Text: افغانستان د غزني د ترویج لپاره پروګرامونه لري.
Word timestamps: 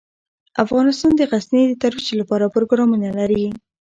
افغانستان 0.63 1.11
د 1.17 1.21
غزني 1.31 1.61
د 1.67 1.73
ترویج 1.81 2.07
لپاره 2.21 2.51
پروګرامونه 2.55 3.09
لري. 3.19 3.45